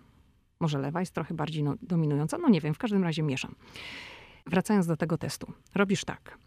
[0.60, 2.38] może lewa jest trochę bardziej no, dominująca.
[2.38, 3.54] No nie wiem, w każdym razie mieszam.
[4.46, 5.52] Wracając do tego testu.
[5.74, 6.38] Robisz tak.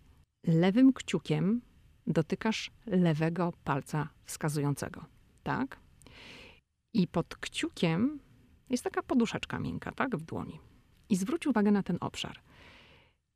[0.47, 1.61] Lewym kciukiem
[2.07, 5.05] dotykasz lewego palca wskazującego.
[5.43, 5.79] Tak?
[6.93, 8.19] I pod kciukiem
[8.69, 10.17] jest taka poduszeczka miękka, tak?
[10.17, 10.59] W dłoni.
[11.09, 12.39] I zwróć uwagę na ten obszar.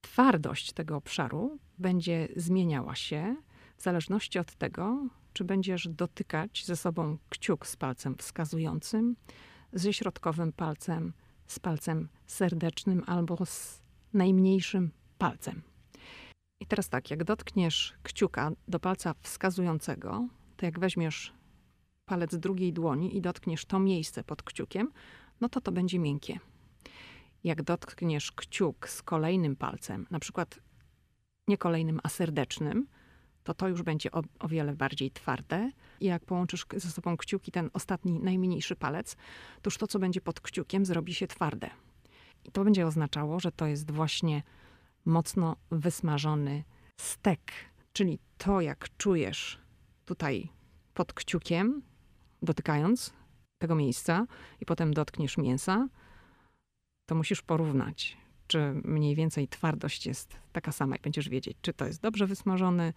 [0.01, 3.35] Twardość tego obszaru będzie zmieniała się
[3.77, 9.15] w zależności od tego, czy będziesz dotykać ze sobą kciuk z palcem wskazującym,
[9.73, 11.13] ze środkowym palcem,
[11.47, 13.81] z palcem serdecznym albo z
[14.13, 15.61] najmniejszym palcem.
[16.59, 21.33] I teraz tak, jak dotkniesz kciuka do palca wskazującego, to jak weźmiesz
[22.05, 24.91] palec drugiej dłoni i dotkniesz to miejsce pod kciukiem,
[25.41, 26.39] no to to będzie miękkie.
[27.43, 30.59] Jak dotkniesz kciuk z kolejnym palcem, na przykład
[31.47, 32.87] nie kolejnym, a serdecznym,
[33.43, 35.71] to to już będzie o, o, wiele bardziej twarde.
[35.99, 39.15] I jak połączysz ze sobą kciuki, ten ostatni, najmniejszy palec,
[39.61, 41.69] to już to, co będzie pod kciukiem, zrobi się twarde.
[42.45, 44.43] I to będzie oznaczało, że to jest właśnie
[45.05, 46.63] mocno wysmażony
[47.01, 47.51] stek.
[47.93, 49.59] Czyli to, jak czujesz
[50.05, 50.49] tutaj
[50.93, 51.81] pod kciukiem,
[52.41, 53.13] dotykając
[53.57, 54.25] tego miejsca
[54.61, 55.87] i potem dotkniesz mięsa,
[57.05, 61.85] to musisz porównać, czy mniej więcej twardość jest taka sama i będziesz wiedzieć, czy to
[61.85, 62.93] jest dobrze wysmażony,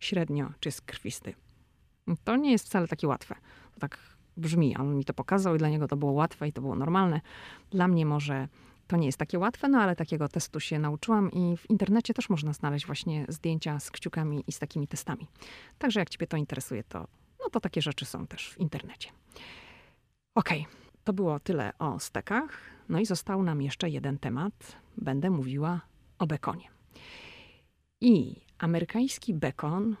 [0.00, 1.34] średnio, czy jest krwisty.
[2.24, 3.34] To nie jest wcale takie łatwe.
[3.74, 3.98] To tak
[4.36, 4.76] brzmi.
[4.76, 7.20] On mi to pokazał i dla niego to było łatwe i to było normalne.
[7.70, 8.48] Dla mnie może
[8.86, 12.28] to nie jest takie łatwe, no ale takiego testu się nauczyłam i w internecie też
[12.28, 15.26] można znaleźć właśnie zdjęcia z kciukami i z takimi testami.
[15.78, 17.06] Także jak ciebie to interesuje, to,
[17.40, 19.10] no to takie rzeczy są też w internecie.
[20.34, 22.60] Okej, okay, to było tyle o stekach.
[22.88, 24.76] No i został nam jeszcze jeden temat.
[24.96, 25.80] Będę mówiła
[26.18, 26.68] o bekonie.
[28.00, 29.96] I amerykański bekon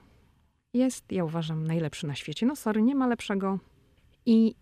[0.74, 2.46] jest, ja uważam, najlepszy na świecie.
[2.46, 3.58] No sorry, nie ma lepszego.
[4.26, 4.54] I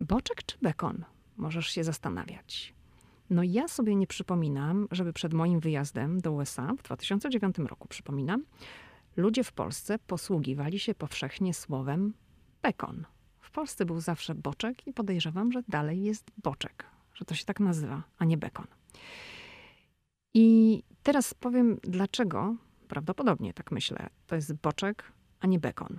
[0.00, 1.04] boczek czy bekon?
[1.36, 2.74] Możesz się zastanawiać.
[3.30, 8.44] No ja sobie nie przypominam, żeby przed moim wyjazdem do USA w 2009 roku, przypominam,
[9.16, 12.14] ludzie w Polsce posługiwali się powszechnie słowem
[12.62, 13.04] bekon.
[13.48, 17.60] W Polsce był zawsze boczek i podejrzewam, że dalej jest boczek, że to się tak
[17.60, 18.66] nazywa, a nie bekon.
[20.34, 22.56] I teraz powiem, dlaczego,
[22.88, 25.98] prawdopodobnie tak myślę, to jest boczek, a nie bekon.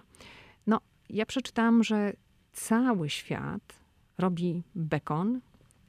[0.67, 2.13] No, ja przeczytałam, że
[2.53, 3.79] cały świat
[4.17, 5.41] robi bekon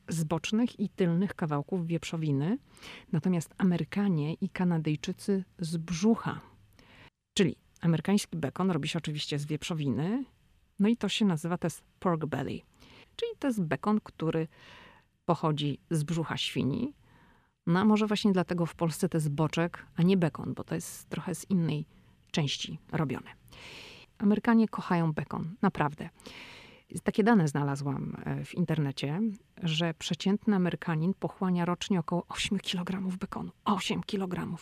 [0.08, 2.58] z bocznych i tylnych kawałków wieprzowiny,
[3.12, 6.40] natomiast Amerykanie i Kanadyjczycy z brzucha.
[7.34, 10.24] Czyli amerykański bekon robi się oczywiście z wieprzowiny,
[10.80, 12.60] no i to się nazywa, jest pork belly.
[13.16, 14.48] Czyli to jest bekon, który
[15.24, 16.94] pochodzi z brzucha świni.
[17.66, 20.74] No a może właśnie dlatego w Polsce to jest boczek, a nie bekon, bo to
[20.74, 21.86] jest trochę z innej
[22.30, 23.30] części robione.
[24.18, 26.08] Amerykanie kochają bekon, naprawdę.
[27.02, 29.20] Takie dane znalazłam e, w internecie,
[29.62, 33.50] że przeciętny Amerykanin pochłania rocznie około 8 kg bekonu.
[33.64, 34.56] 8 kg.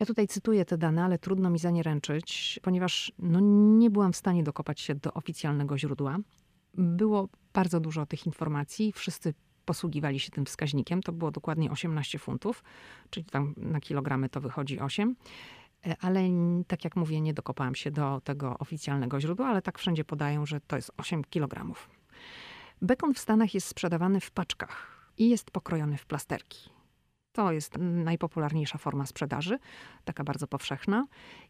[0.00, 3.40] Ja tutaj cytuję te dane, ale trudno mi za nie ręczyć, ponieważ no,
[3.78, 6.18] nie byłam w stanie dokopać się do oficjalnego źródła.
[6.74, 9.34] Było bardzo dużo tych informacji, wszyscy
[9.64, 11.02] posługiwali się tym wskaźnikiem.
[11.02, 12.64] To było dokładnie 18 funtów,
[13.10, 15.16] czyli tam na kilogramy to wychodzi 8.
[15.86, 16.22] E, ale
[16.66, 20.60] tak jak mówię, nie dokopałam się do tego oficjalnego źródła, ale tak wszędzie podają, że
[20.60, 21.74] to jest 8 kg.
[22.82, 24.86] Bekon w Stanach jest sprzedawany w paczkach
[25.18, 26.79] i jest pokrojony w plasterki.
[27.40, 29.58] To jest najpopularniejsza forma sprzedaży,
[30.04, 31.06] taka bardzo powszechna.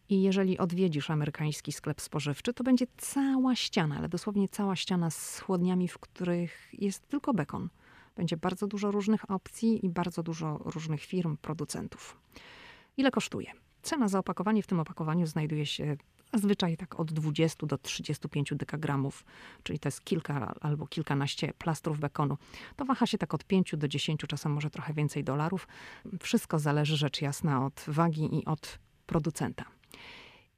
[0.09, 5.39] I jeżeli odwiedzisz amerykański sklep spożywczy, to będzie cała ściana, ale dosłownie cała ściana z
[5.39, 7.69] chłodniami, w których jest tylko bekon.
[8.15, 12.17] Będzie bardzo dużo różnych opcji i bardzo dużo różnych firm, producentów.
[12.97, 13.51] Ile kosztuje?
[13.81, 15.97] Cena za opakowanie w tym opakowaniu znajduje się
[16.33, 19.25] zazwyczaj tak od 20 do 35 dekagramów,
[19.63, 22.37] czyli to jest kilka albo kilkanaście plastrów bekonu.
[22.75, 25.67] To waha się tak od 5 do 10, czasem może trochę więcej dolarów.
[26.19, 29.65] Wszystko zależy rzecz jasna od wagi i od producenta.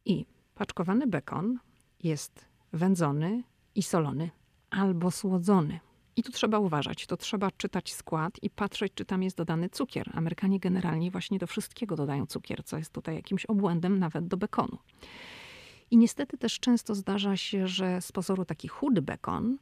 [0.05, 1.59] I paczkowany bekon
[2.03, 3.43] jest wędzony
[3.75, 4.29] i solony
[4.69, 5.79] albo słodzony.
[6.15, 10.11] I tu trzeba uważać, to trzeba czytać skład i patrzeć, czy tam jest dodany cukier.
[10.13, 14.77] Amerykanie generalnie właśnie do wszystkiego dodają cukier, co jest tutaj jakimś obłędem nawet do bekonu.
[15.91, 19.57] I niestety też często zdarza się, że z pozoru taki chudy bekon,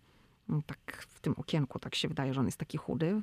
[0.47, 3.21] no tak w tym okienku tak się wydaje, że on jest taki chudy,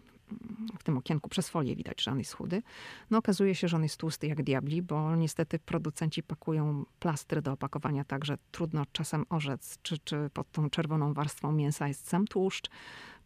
[0.78, 2.62] w tym okienku przez folię widać, że on jest chudy,
[3.11, 7.52] no okazuje się, że on jest tłusty jak diabli, bo niestety producenci pakują plastry do
[7.52, 12.26] opakowania tak, że trudno czasem orzec, czy, czy pod tą czerwoną warstwą mięsa jest sam
[12.26, 12.70] tłuszcz,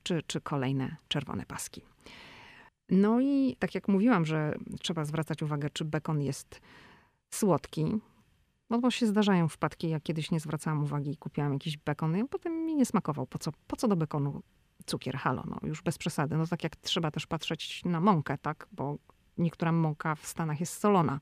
[0.03, 1.83] czy, czy kolejne czerwone paski.
[2.89, 6.61] No i tak jak mówiłam, że trzeba zwracać uwagę, czy bekon jest
[7.35, 8.01] słodki,
[8.73, 12.25] no bo się zdarzają wpadki, ja kiedyś nie zwracałam uwagi i kupiłam jakiś bekon, i
[12.25, 13.27] potem mi nie smakował.
[13.27, 14.43] Po co, po co do bekonu
[14.87, 15.17] cukier?
[15.17, 16.37] Halo, no już bez przesady.
[16.37, 18.69] No tak jak trzeba też patrzeć na mąkę, tak?
[18.73, 18.99] Bo
[19.39, 21.21] niektóra mąka w Stanach jest solona.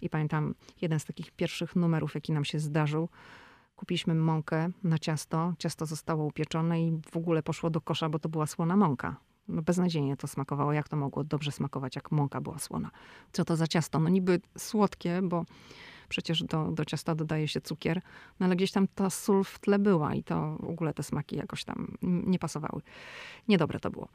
[0.00, 3.08] I pamiętam jeden z takich pierwszych numerów, jaki nam się zdarzył,
[3.76, 8.28] Kupiliśmy mąkę na ciasto, ciasto zostało upieczone i w ogóle poszło do kosza, bo to
[8.28, 9.16] była słona mąka.
[9.48, 10.72] No beznadziejnie to smakowało.
[10.72, 12.90] Jak to mogło dobrze smakować, jak mąka była słona?
[13.32, 13.98] Co to za ciasto?
[14.00, 15.44] No niby słodkie, bo
[16.06, 18.00] przecież do, do ciasta dodaje się cukier,
[18.40, 21.36] no ale gdzieś tam ta sól w tle była i to w ogóle te smaki
[21.36, 22.82] jakoś tam nie pasowały.
[23.48, 24.08] Niedobre to było.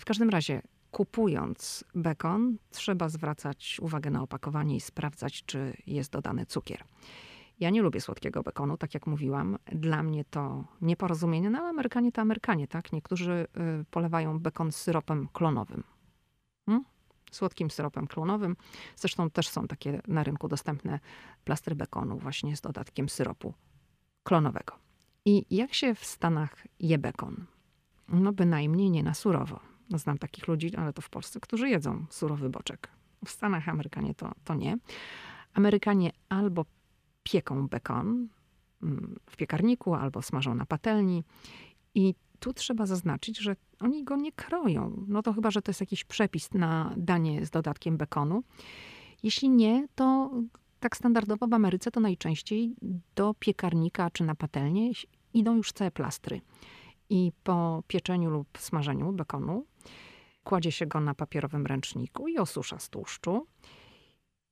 [0.00, 6.46] W każdym razie, kupując bekon, trzeba zwracać uwagę na opakowanie i sprawdzać, czy jest dodany
[6.46, 6.84] cukier.
[7.60, 9.58] Ja nie lubię słodkiego bekonu, tak jak mówiłam.
[9.66, 12.92] Dla mnie to nieporozumienie, no ale Amerykanie to Amerykanie, tak?
[12.92, 13.46] Niektórzy
[13.80, 15.84] y, polewają bekon syropem klonowym.
[16.66, 16.84] Hmm?
[17.34, 18.56] Słodkim syropem klonowym.
[18.96, 21.00] Zresztą też są takie na rynku dostępne
[21.44, 23.54] plastry bekonu właśnie z dodatkiem syropu
[24.22, 24.74] klonowego.
[25.24, 27.46] I jak się w Stanach je bekon?
[28.08, 29.60] No bynajmniej nie na surowo.
[29.90, 32.88] No, znam takich ludzi, ale to w Polsce, którzy jedzą surowy boczek.
[33.24, 34.76] W Stanach Amerykanie to, to nie.
[35.54, 36.64] Amerykanie albo
[37.22, 38.28] pieką bekon
[38.82, 41.24] mm, w piekarniku albo smażą na patelni.
[41.94, 45.04] I tu trzeba zaznaczyć, że oni go nie kroją.
[45.08, 48.42] No to chyba, że to jest jakiś przepis na danie z dodatkiem bekonu.
[49.22, 50.30] Jeśli nie, to
[50.80, 52.74] tak standardowo w Ameryce to najczęściej
[53.14, 54.90] do piekarnika czy na patelnię
[55.34, 56.40] idą już całe plastry.
[57.10, 59.66] I po pieczeniu lub smażeniu bekonu
[60.44, 63.46] kładzie się go na papierowym ręczniku i osusza z tłuszczu.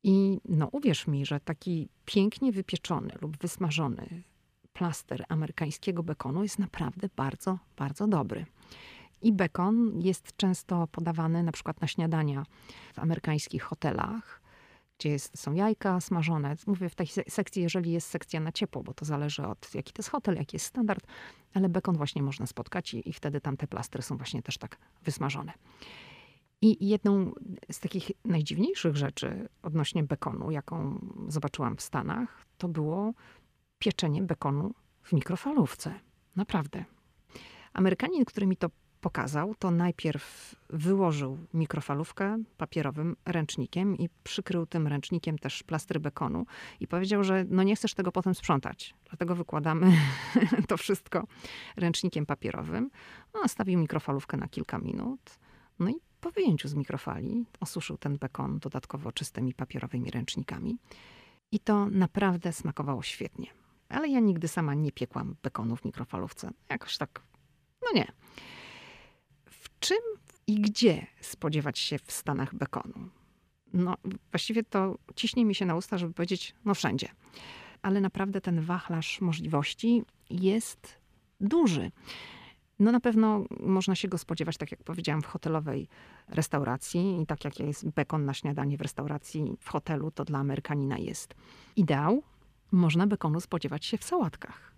[0.02, 4.22] I no uwierz mi, że taki pięknie wypieczony lub wysmażony
[4.72, 8.46] plaster amerykańskiego bekonu jest naprawdę bardzo, bardzo dobry.
[9.22, 12.44] I bekon jest często podawany na przykład na śniadania
[12.94, 14.42] w amerykańskich hotelach,
[14.98, 16.56] gdzie jest, są jajka smażone.
[16.66, 20.00] Mówię w tej sekcji, jeżeli jest sekcja na ciepło, bo to zależy od jaki to
[20.00, 21.06] jest hotel, jaki jest standard,
[21.54, 24.78] ale bekon właśnie można spotkać i, i wtedy tam te plastry są właśnie też tak
[25.02, 25.52] wysmażone.
[26.62, 27.32] I jedną
[27.70, 33.12] z takich najdziwniejszych rzeczy odnośnie bekonu, jaką zobaczyłam w Stanach, to było
[33.82, 35.94] pieczenie bekonu w mikrofalówce.
[36.36, 36.84] Naprawdę.
[37.72, 38.68] Amerykanin, który mi to
[39.00, 46.46] pokazał, to najpierw wyłożył mikrofalówkę papierowym ręcznikiem i przykrył tym ręcznikiem też plastry bekonu
[46.80, 49.92] i powiedział, że no nie chcesz tego potem sprzątać, dlatego wykładamy
[50.68, 51.26] to wszystko
[51.76, 52.90] ręcznikiem papierowym.
[53.34, 55.38] No, nastawił mikrofalówkę na kilka minut,
[55.78, 60.76] no i po wyjęciu z mikrofali osuszył ten bekon dodatkowo czystymi papierowymi ręcznikami.
[61.52, 63.61] I to naprawdę smakowało świetnie.
[63.92, 66.50] Ale ja nigdy sama nie piekłam bekonu w mikrofalówce.
[66.68, 67.22] Jakoś tak,
[67.82, 68.12] no nie.
[69.46, 69.98] W czym
[70.46, 73.08] i gdzie spodziewać się w Stanach bekonu?
[73.72, 73.94] No,
[74.30, 77.08] właściwie to ciśnie mi się na usta, żeby powiedzieć, no wszędzie.
[77.82, 80.98] Ale naprawdę ten wachlarz możliwości jest
[81.40, 81.90] duży.
[82.78, 85.88] No na pewno można się go spodziewać, tak jak powiedziałam, w hotelowej
[86.28, 87.20] restauracji.
[87.22, 91.34] I tak jak jest bekon na śniadanie w restauracji w hotelu, to dla Amerykanina jest
[91.76, 92.22] ideał.
[92.72, 94.72] Można bekonu spodziewać się w sałatkach.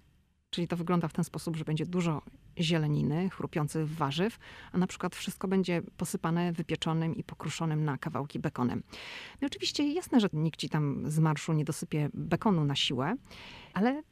[0.51, 2.23] Czyli to wygląda w ten sposób, że będzie dużo
[2.61, 4.39] zieleniny, chrupiących warzyw,
[4.73, 8.83] a na przykład wszystko będzie posypane wypieczonym i pokruszonym na kawałki bekonem.
[9.41, 13.15] No oczywiście jasne, że nikt ci tam z marszu nie dosypie bekonu na siłę,
[13.73, 14.03] ale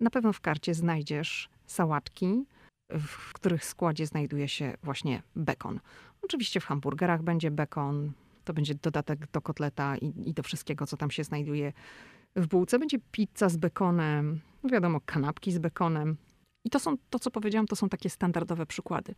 [0.00, 2.44] na pewno w karcie znajdziesz sałatki,
[2.90, 5.80] w których składzie znajduje się właśnie bekon.
[6.22, 8.12] Oczywiście w hamburgerach będzie bekon,
[8.44, 11.72] to będzie dodatek do kotleta i, i do wszystkiego, co tam się znajduje
[12.36, 12.78] w bułce.
[12.78, 16.16] Będzie pizza z bekonem, no wiadomo, kanapki z bekonem.
[16.64, 19.14] I to są, to co powiedziałam, to są takie standardowe przykłady.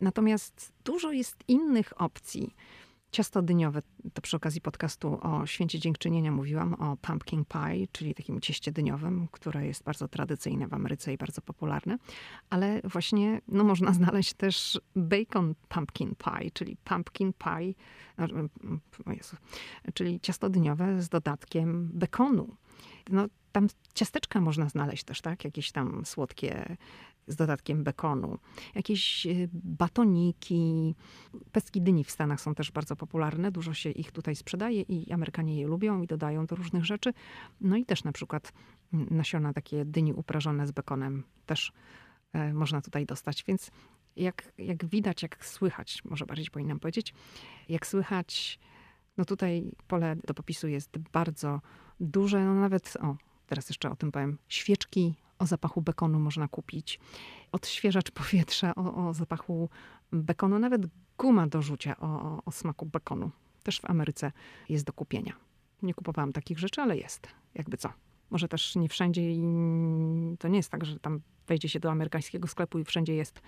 [0.00, 2.54] Natomiast dużo jest innych opcji.
[3.12, 3.82] Ciasto dyniowe,
[4.14, 9.28] to przy okazji podcastu o święcie dziękczynienia mówiłam, o pumpkin pie, czyli takim cieście dyniowym,
[9.32, 11.98] które jest bardzo tradycyjne w Ameryce i bardzo popularne.
[12.50, 17.74] Ale właśnie no, można znaleźć też bacon pumpkin pie, czyli pumpkin pie,
[19.06, 19.36] o Jezu,
[19.94, 22.56] czyli ciasto dyniowe z dodatkiem bekonu.
[23.10, 25.44] No, tam ciasteczka można znaleźć też, tak?
[25.44, 26.76] Jakieś tam słodkie
[27.30, 28.38] z dodatkiem bekonu.
[28.74, 30.94] Jakieś y, batoniki,
[31.52, 33.52] pestki dyni w Stanach są też bardzo popularne.
[33.52, 37.12] Dużo się ich tutaj sprzedaje i Amerykanie je lubią i dodają do różnych rzeczy.
[37.60, 38.52] No i też na przykład
[38.92, 41.72] mm, nasiona takie dyni uprażone z bekonem też
[42.32, 43.44] e, można tutaj dostać.
[43.44, 43.70] Więc
[44.16, 47.14] jak, jak widać, jak słychać, może bardziej powinnam powiedzieć,
[47.68, 48.58] jak słychać,
[49.16, 51.60] no tutaj pole do popisu jest bardzo
[52.00, 53.16] duże, no nawet, o,
[53.46, 57.00] teraz jeszcze o tym powiem, świeczki o zapachu bekonu można kupić.
[57.52, 59.68] Odświeżacz powietrza o, o zapachu
[60.12, 60.82] bekonu, nawet
[61.18, 63.30] guma do rzucia o, o, smaku bekonu.
[63.62, 64.32] Też w Ameryce
[64.68, 65.32] jest do kupienia.
[65.82, 67.28] Nie kupowałam takich rzeczy, ale jest.
[67.54, 67.92] Jakby co.
[68.30, 69.42] Może też nie wszędzie i
[70.38, 73.42] to nie jest tak, że tam wejdzie się do amerykańskiego sklepu i wszędzie jest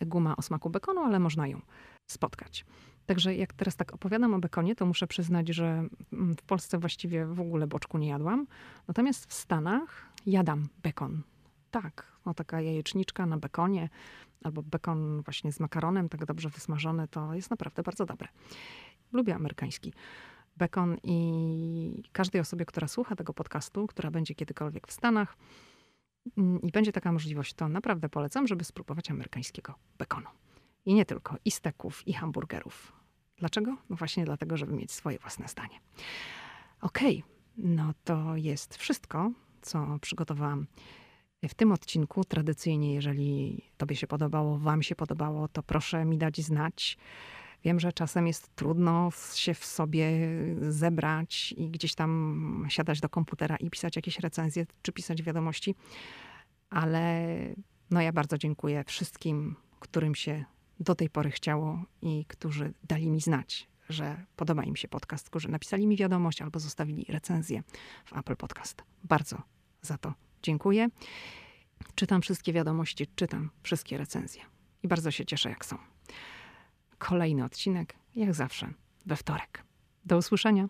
[0.00, 1.60] guma o smaku bekonu, ale można ją
[2.06, 2.64] spotkać.
[3.06, 7.26] Także jak teraz tak opowiadam o bekonie, to muszę przyznać, że mm, w Polsce właściwie
[7.26, 8.46] w ogóle boczku nie jadłam.
[8.88, 11.22] Natomiast w Stanach jadam bekon.
[11.70, 13.88] Tak, no taka jajeczniczka na bekonie
[14.44, 18.28] albo bekon właśnie z makaronem, tak dobrze wysmażony, to jest naprawdę bardzo dobre.
[19.12, 19.92] Lubię amerykański
[20.56, 25.36] bekon i każdej osobie, która słucha tego podcastu, która będzie kiedykolwiek w Stanach
[26.36, 30.28] mm, i będzie taka możliwość, to naprawdę polecam, żeby spróbować amerykańskiego bekonu.
[30.84, 32.92] I nie tylko, i steków, i hamburgerów.
[33.36, 33.76] Dlaczego?
[33.90, 35.80] No właśnie dlatego, żeby mieć swoje własne zdanie.
[36.80, 39.30] Okej, okay, no to jest wszystko,
[39.62, 40.66] co przygotowałam
[41.48, 42.24] w tym odcinku.
[42.24, 46.98] Tradycyjnie, jeżeli Tobie się podobało, Wam się podobało, to proszę mi dać znać.
[47.64, 50.10] Wiem, że czasem jest trudno się w sobie
[50.60, 55.74] zebrać i gdzieś tam siadać do komputera i pisać jakieś recenzje czy pisać wiadomości,
[56.70, 57.26] ale
[57.90, 60.44] no ja bardzo dziękuję wszystkim, którym się
[60.80, 65.48] do tej pory chciało i którzy dali mi znać, że podoba im się podcast, którzy
[65.48, 67.62] napisali mi wiadomość albo zostawili recenzję
[68.04, 68.82] w Apple Podcast.
[69.04, 69.42] Bardzo
[69.82, 70.88] za to dziękuję.
[71.94, 74.42] Czytam wszystkie wiadomości, czytam wszystkie recenzje
[74.82, 75.78] i bardzo się cieszę, jak są.
[76.98, 78.72] Kolejny odcinek, jak zawsze,
[79.06, 79.64] we wtorek.
[80.04, 80.68] Do usłyszenia.